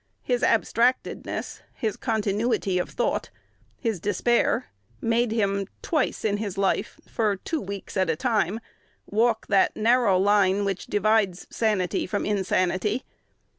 His 0.23 0.41
abstractedness, 0.41 1.61
his 1.75 1.95
continuity 1.95 2.79
of 2.79 2.89
thought, 2.89 3.29
his 3.77 3.99
despair, 3.99 4.65
made 4.99 5.31
him, 5.31 5.67
twice 5.83 6.25
in 6.25 6.37
his 6.37 6.57
life, 6.57 6.99
for 7.07 7.35
two 7.35 7.61
weeks 7.61 7.95
at 7.95 8.09
a 8.09 8.15
time, 8.15 8.59
walk 9.05 9.45
that 9.45 9.75
narrow 9.77 10.17
line 10.17 10.65
that 10.65 10.89
divides 10.89 11.45
sanity 11.51 12.07
from 12.07 12.25
insanity.... 12.25 13.03